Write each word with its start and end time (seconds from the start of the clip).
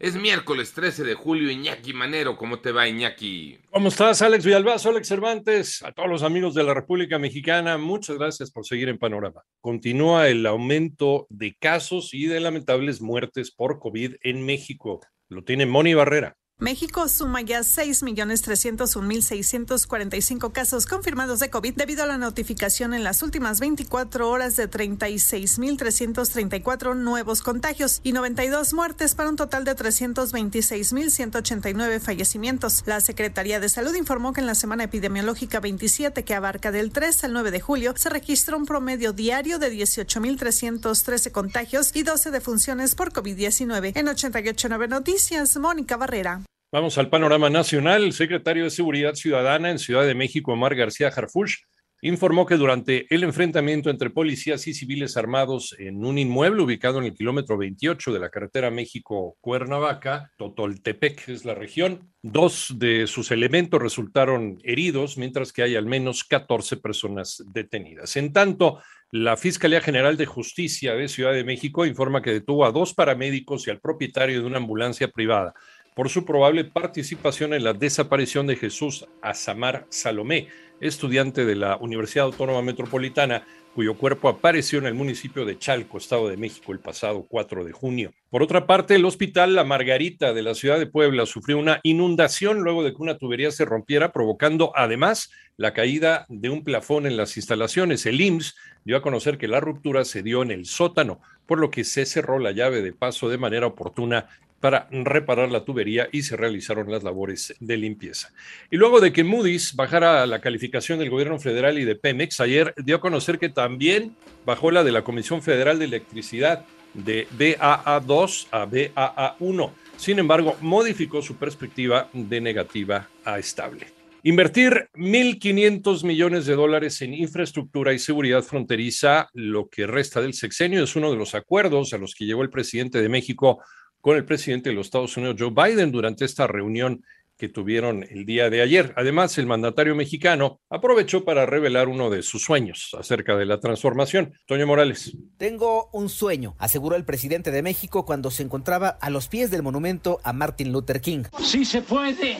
Es 0.00 0.16
miércoles 0.16 0.72
13 0.72 1.04
de 1.04 1.14
julio, 1.14 1.52
Iñaki 1.52 1.92
Manero. 1.92 2.36
¿Cómo 2.36 2.58
te 2.58 2.72
va, 2.72 2.88
Iñaki? 2.88 3.58
¿Cómo 3.70 3.88
estás, 3.88 4.22
Alex 4.22 4.44
Villalbazo, 4.44 4.90
Alex 4.90 5.06
Cervantes? 5.06 5.84
A 5.84 5.92
todos 5.92 6.08
los 6.08 6.24
amigos 6.24 6.52
de 6.54 6.64
la 6.64 6.74
República 6.74 7.20
Mexicana, 7.20 7.78
muchas 7.78 8.18
gracias 8.18 8.50
por 8.50 8.66
seguir 8.66 8.88
en 8.88 8.98
Panorama. 8.98 9.42
Continúa 9.60 10.28
el 10.28 10.44
aumento 10.46 11.28
de 11.30 11.54
casos 11.54 12.12
y 12.12 12.26
de 12.26 12.40
lamentables 12.40 13.00
muertes 13.00 13.52
por 13.52 13.78
COVID 13.78 14.16
en 14.22 14.44
México. 14.44 15.00
Lo 15.28 15.44
tiene 15.44 15.64
Moni 15.64 15.94
Barrera. 15.94 16.36
México 16.64 17.06
suma 17.08 17.42
ya 17.42 17.60
6.301.645 17.60 20.50
casos 20.50 20.86
confirmados 20.86 21.40
de 21.40 21.50
COVID 21.50 21.74
debido 21.74 22.04
a 22.04 22.06
la 22.06 22.16
notificación 22.16 22.94
en 22.94 23.04
las 23.04 23.22
últimas 23.22 23.60
24 23.60 24.30
horas 24.30 24.56
de 24.56 24.70
36.334 24.70 26.96
nuevos 26.96 27.42
contagios 27.42 28.00
y 28.02 28.12
92 28.12 28.72
muertes 28.72 29.14
para 29.14 29.28
un 29.28 29.36
total 29.36 29.66
de 29.66 29.76
326.189 29.76 32.00
fallecimientos. 32.00 32.82
La 32.86 33.02
Secretaría 33.02 33.60
de 33.60 33.68
Salud 33.68 33.94
informó 33.94 34.32
que 34.32 34.40
en 34.40 34.46
la 34.46 34.54
semana 34.54 34.84
epidemiológica 34.84 35.60
27, 35.60 36.24
que 36.24 36.34
abarca 36.34 36.72
del 36.72 36.92
3 36.92 37.24
al 37.24 37.34
9 37.34 37.50
de 37.50 37.60
julio, 37.60 37.92
se 37.94 38.08
registró 38.08 38.56
un 38.56 38.64
promedio 38.64 39.12
diario 39.12 39.58
de 39.58 39.70
18.313 39.70 41.30
contagios 41.30 41.94
y 41.94 42.04
12 42.04 42.30
defunciones 42.30 42.94
por 42.94 43.12
COVID-19. 43.12 43.92
En 43.96 44.06
88.9 44.06 44.88
Noticias, 44.88 45.58
Mónica 45.58 45.98
Barrera. 45.98 46.40
Vamos 46.74 46.98
al 46.98 47.08
panorama 47.08 47.50
nacional. 47.50 48.02
El 48.02 48.12
secretario 48.12 48.64
de 48.64 48.70
Seguridad 48.70 49.14
Ciudadana 49.14 49.70
en 49.70 49.78
Ciudad 49.78 50.04
de 50.04 50.16
México, 50.16 50.54
Omar 50.54 50.74
García 50.74 51.06
Harfush, 51.06 51.58
informó 52.02 52.46
que 52.46 52.56
durante 52.56 53.06
el 53.14 53.22
enfrentamiento 53.22 53.90
entre 53.90 54.10
policías 54.10 54.66
y 54.66 54.74
civiles 54.74 55.16
armados 55.16 55.76
en 55.78 56.04
un 56.04 56.18
inmueble 56.18 56.62
ubicado 56.62 56.98
en 56.98 57.04
el 57.04 57.14
kilómetro 57.14 57.56
28 57.56 58.12
de 58.12 58.18
la 58.18 58.28
carretera 58.28 58.72
México-Cuernavaca, 58.72 60.32
Totoltepec 60.36 61.28
es 61.28 61.44
la 61.44 61.54
región, 61.54 62.10
dos 62.22 62.74
de 62.76 63.06
sus 63.06 63.30
elementos 63.30 63.80
resultaron 63.80 64.58
heridos, 64.64 65.16
mientras 65.16 65.52
que 65.52 65.62
hay 65.62 65.76
al 65.76 65.86
menos 65.86 66.24
14 66.24 66.78
personas 66.78 67.40
detenidas. 67.52 68.16
En 68.16 68.32
tanto, 68.32 68.82
la 69.12 69.36
Fiscalía 69.36 69.80
General 69.80 70.16
de 70.16 70.26
Justicia 70.26 70.94
de 70.94 71.06
Ciudad 71.06 71.34
de 71.34 71.44
México 71.44 71.86
informa 71.86 72.20
que 72.20 72.32
detuvo 72.32 72.66
a 72.66 72.72
dos 72.72 72.94
paramédicos 72.94 73.68
y 73.68 73.70
al 73.70 73.78
propietario 73.78 74.40
de 74.40 74.46
una 74.48 74.56
ambulancia 74.56 75.06
privada 75.06 75.54
por 75.94 76.10
su 76.10 76.24
probable 76.24 76.64
participación 76.64 77.54
en 77.54 77.64
la 77.64 77.72
desaparición 77.72 78.46
de 78.46 78.56
Jesús 78.56 79.06
Azamar 79.22 79.86
Salomé, 79.88 80.48
estudiante 80.80 81.44
de 81.44 81.54
la 81.54 81.76
Universidad 81.76 82.26
Autónoma 82.26 82.62
Metropolitana, 82.62 83.46
cuyo 83.74 83.96
cuerpo 83.96 84.28
apareció 84.28 84.80
en 84.80 84.86
el 84.86 84.94
municipio 84.94 85.44
de 85.44 85.58
Chalco, 85.58 85.98
Estado 85.98 86.28
de 86.28 86.36
México, 86.36 86.72
el 86.72 86.80
pasado 86.80 87.24
4 87.28 87.64
de 87.64 87.72
junio. 87.72 88.12
Por 88.34 88.42
otra 88.42 88.66
parte, 88.66 88.96
el 88.96 89.04
hospital 89.04 89.54
La 89.54 89.62
Margarita 89.62 90.32
de 90.32 90.42
la 90.42 90.56
ciudad 90.56 90.80
de 90.80 90.88
Puebla 90.88 91.24
sufrió 91.24 91.56
una 91.56 91.78
inundación 91.84 92.64
luego 92.64 92.82
de 92.82 92.90
que 92.90 93.00
una 93.00 93.16
tubería 93.16 93.52
se 93.52 93.64
rompiera, 93.64 94.10
provocando 94.10 94.72
además 94.74 95.30
la 95.56 95.72
caída 95.72 96.26
de 96.28 96.50
un 96.50 96.64
plafón 96.64 97.06
en 97.06 97.16
las 97.16 97.36
instalaciones. 97.36 98.06
El 98.06 98.20
IMSS 98.20 98.56
dio 98.84 98.96
a 98.96 99.02
conocer 99.02 99.38
que 99.38 99.46
la 99.46 99.60
ruptura 99.60 100.04
se 100.04 100.24
dio 100.24 100.42
en 100.42 100.50
el 100.50 100.66
sótano, 100.66 101.20
por 101.46 101.60
lo 101.60 101.70
que 101.70 101.84
se 101.84 102.06
cerró 102.06 102.40
la 102.40 102.50
llave 102.50 102.82
de 102.82 102.92
paso 102.92 103.28
de 103.28 103.38
manera 103.38 103.68
oportuna 103.68 104.26
para 104.58 104.88
reparar 104.90 105.52
la 105.52 105.64
tubería 105.64 106.08
y 106.10 106.22
se 106.22 106.36
realizaron 106.36 106.90
las 106.90 107.04
labores 107.04 107.54
de 107.60 107.76
limpieza. 107.76 108.32
Y 108.68 108.78
luego 108.78 108.98
de 108.98 109.12
que 109.12 109.22
Moody's 109.22 109.76
bajara 109.76 110.26
la 110.26 110.40
calificación 110.40 110.98
del 110.98 111.10
gobierno 111.10 111.38
federal 111.38 111.78
y 111.78 111.84
de 111.84 111.94
Pemex, 111.94 112.40
ayer 112.40 112.74
dio 112.78 112.96
a 112.96 113.00
conocer 113.00 113.38
que 113.38 113.48
también 113.48 114.16
bajó 114.44 114.72
la 114.72 114.82
de 114.82 114.90
la 114.90 115.04
Comisión 115.04 115.40
Federal 115.40 115.78
de 115.78 115.84
Electricidad 115.84 116.64
de 116.94 117.28
BAA2 117.36 118.46
a 118.50 118.66
BAA1. 118.66 119.70
Sin 119.96 120.18
embargo, 120.18 120.56
modificó 120.60 121.22
su 121.22 121.36
perspectiva 121.36 122.08
de 122.12 122.40
negativa 122.40 123.08
a 123.24 123.38
estable. 123.38 123.86
Invertir 124.22 124.88
1.500 124.94 126.02
millones 126.04 126.46
de 126.46 126.54
dólares 126.54 127.02
en 127.02 127.12
infraestructura 127.12 127.92
y 127.92 127.98
seguridad 127.98 128.42
fronteriza, 128.42 129.28
lo 129.34 129.68
que 129.68 129.86
resta 129.86 130.22
del 130.22 130.32
sexenio, 130.32 130.82
es 130.82 130.96
uno 130.96 131.10
de 131.10 131.18
los 131.18 131.34
acuerdos 131.34 131.92
a 131.92 131.98
los 131.98 132.14
que 132.14 132.24
llegó 132.24 132.42
el 132.42 132.48
presidente 132.48 133.02
de 133.02 133.10
México 133.10 133.62
con 134.00 134.16
el 134.16 134.24
presidente 134.24 134.70
de 134.70 134.76
los 134.76 134.86
Estados 134.86 135.16
Unidos, 135.18 135.36
Joe 135.38 135.50
Biden, 135.50 135.92
durante 135.92 136.24
esta 136.24 136.46
reunión 136.46 137.04
que 137.36 137.48
tuvieron 137.48 138.04
el 138.08 138.24
día 138.26 138.50
de 138.50 138.62
ayer. 138.62 138.92
Además, 138.96 139.36
el 139.38 139.46
mandatario 139.46 139.94
mexicano 139.94 140.60
aprovechó 140.70 141.24
para 141.24 141.46
revelar 141.46 141.88
uno 141.88 142.10
de 142.10 142.22
sus 142.22 142.42
sueños 142.42 142.94
acerca 142.98 143.36
de 143.36 143.46
la 143.46 143.60
transformación. 143.60 144.34
Toño 144.46 144.66
Morales. 144.66 145.16
Tengo 145.36 145.90
un 145.92 146.08
sueño, 146.08 146.54
aseguró 146.58 146.96
el 146.96 147.04
presidente 147.04 147.50
de 147.50 147.62
México 147.62 148.04
cuando 148.04 148.30
se 148.30 148.42
encontraba 148.42 148.88
a 148.88 149.10
los 149.10 149.28
pies 149.28 149.50
del 149.50 149.62
monumento 149.62 150.20
a 150.22 150.32
Martin 150.32 150.72
Luther 150.72 151.00
King. 151.00 151.24
Sí 151.40 151.64
se 151.64 151.82
puede 151.82 152.38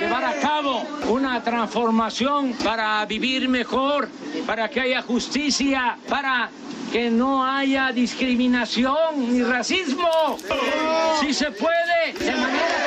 llevar 0.00 0.24
a 0.24 0.40
cabo 0.40 0.82
una 1.08 1.42
transformación 1.42 2.54
para 2.62 3.04
vivir 3.06 3.48
mejor, 3.48 4.08
para 4.46 4.68
que 4.68 4.80
haya 4.80 5.02
justicia, 5.02 5.98
para 6.08 6.50
que 6.92 7.10
no 7.10 7.44
haya 7.44 7.92
discriminación 7.92 9.32
ni 9.32 9.42
racismo. 9.42 10.38
Si 11.20 11.34
se 11.34 11.50
puede, 11.50 12.12
de 12.18 12.32
manera 12.32 12.85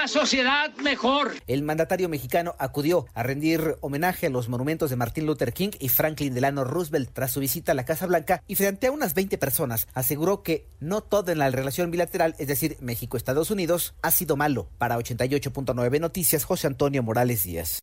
una 0.00 0.08
sociedad 0.08 0.74
mejor. 0.76 1.32
El 1.46 1.62
mandatario 1.62 2.08
mexicano 2.08 2.54
acudió 2.58 3.04
a 3.12 3.22
rendir 3.22 3.76
homenaje 3.82 4.28
a 4.28 4.30
los 4.30 4.48
monumentos 4.48 4.88
de 4.88 4.96
Martin 4.96 5.26
Luther 5.26 5.52
King 5.52 5.72
y 5.78 5.90
Franklin 5.90 6.32
Delano 6.32 6.64
Roosevelt 6.64 7.10
tras 7.12 7.32
su 7.32 7.40
visita 7.40 7.72
a 7.72 7.74
la 7.74 7.84
Casa 7.84 8.06
Blanca 8.06 8.42
y 8.46 8.54
frente 8.54 8.86
a 8.86 8.92
unas 8.92 9.12
20 9.12 9.36
personas 9.36 9.88
aseguró 9.92 10.42
que 10.42 10.66
no 10.80 11.02
todo 11.02 11.32
en 11.32 11.38
la 11.38 11.50
relación 11.50 11.90
bilateral, 11.90 12.34
es 12.38 12.48
decir, 12.48 12.78
México-Estados 12.80 13.50
Unidos, 13.50 13.94
ha 14.00 14.10
sido 14.10 14.38
malo. 14.38 14.70
Para 14.78 14.96
88.9 14.96 16.00
Noticias, 16.00 16.44
José 16.44 16.68
Antonio 16.68 17.02
Morales 17.02 17.42
Díaz. 17.44 17.80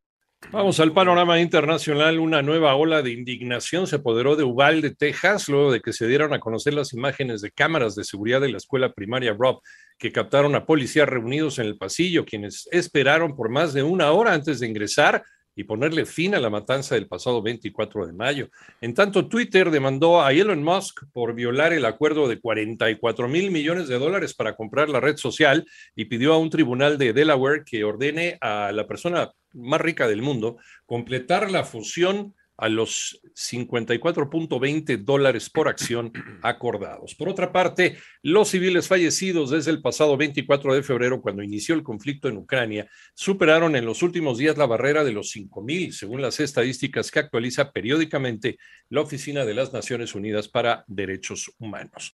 Vamos 0.51 0.79
al 0.79 0.93
panorama 0.93 1.39
internacional. 1.39 2.19
Una 2.19 2.41
nueva 2.41 2.75
ola 2.75 3.01
de 3.01 3.11
indignación 3.11 3.85
se 3.85 3.97
apoderó 3.97 4.35
de 4.35 4.43
Uvalde, 4.43 4.95
Texas, 4.95 5.49
luego 5.49 5.71
de 5.71 5.81
que 5.81 5.93
se 5.93 6.07
dieron 6.07 6.33
a 6.33 6.39
conocer 6.39 6.73
las 6.73 6.93
imágenes 6.93 7.41
de 7.41 7.51
cámaras 7.51 7.95
de 7.95 8.03
seguridad 8.03 8.39
de 8.41 8.49
la 8.49 8.57
escuela 8.57 8.93
primaria 8.93 9.35
Rob, 9.37 9.61
que 9.97 10.11
captaron 10.11 10.55
a 10.55 10.65
policías 10.65 11.09
reunidos 11.09 11.59
en 11.59 11.65
el 11.65 11.77
pasillo, 11.77 12.25
quienes 12.25 12.67
esperaron 12.71 13.35
por 13.35 13.49
más 13.49 13.73
de 13.73 13.83
una 13.83 14.11
hora 14.11 14.33
antes 14.33 14.59
de 14.59 14.67
ingresar 14.67 15.23
y 15.57 15.63
ponerle 15.63 16.05
fin 16.05 16.35
a 16.35 16.39
la 16.39 16.51
matanza 16.51 16.93
del 16.93 17.07
pasado 17.07 17.41
24 17.41 18.05
de 18.05 18.13
mayo. 18.13 18.49
En 18.79 18.93
tanto, 18.93 19.27
Twitter 19.27 19.71
demandó 19.71 20.21
a 20.21 20.31
Elon 20.31 20.63
Musk 20.63 21.05
por 21.11 21.33
violar 21.33 21.73
el 21.73 21.85
acuerdo 21.85 22.27
de 22.27 22.39
44 22.39 23.27
mil 23.27 23.49
millones 23.49 23.87
de 23.87 23.97
dólares 23.97 24.35
para 24.35 24.55
comprar 24.55 24.87
la 24.87 24.99
red 24.99 25.17
social 25.17 25.65
y 25.95 26.05
pidió 26.05 26.33
a 26.33 26.37
un 26.37 26.51
tribunal 26.51 26.99
de 26.99 27.11
Delaware 27.11 27.63
que 27.65 27.83
ordene 27.83 28.37
a 28.39 28.71
la 28.71 28.85
persona 28.85 29.31
más 29.53 29.81
rica 29.81 30.07
del 30.07 30.21
mundo 30.21 30.57
completar 30.85 31.49
la 31.49 31.63
fusión 31.63 32.35
a 32.57 32.69
los 32.69 33.21
54.20 33.35 34.97
dólares 35.03 35.49
por 35.49 35.67
acción 35.69 36.11
acordados. 36.41 37.15
Por 37.15 37.29
otra 37.29 37.51
parte, 37.51 37.97
los 38.21 38.49
civiles 38.49 38.87
fallecidos 38.87 39.51
desde 39.51 39.71
el 39.71 39.81
pasado 39.81 40.17
24 40.17 40.73
de 40.73 40.83
febrero, 40.83 41.21
cuando 41.21 41.43
inició 41.43 41.75
el 41.75 41.83
conflicto 41.83 42.27
en 42.27 42.37
Ucrania, 42.37 42.89
superaron 43.13 43.75
en 43.75 43.85
los 43.85 44.01
últimos 44.03 44.37
días 44.37 44.57
la 44.57 44.65
barrera 44.65 45.03
de 45.03 45.13
los 45.13 45.35
5.000, 45.35 45.91
según 45.91 46.21
las 46.21 46.39
estadísticas 46.39 47.11
que 47.11 47.19
actualiza 47.19 47.71
periódicamente 47.71 48.57
la 48.89 49.01
Oficina 49.01 49.45
de 49.45 49.53
las 49.53 49.73
Naciones 49.73 50.15
Unidas 50.15 50.47
para 50.47 50.83
Derechos 50.87 51.51
Humanos. 51.59 52.05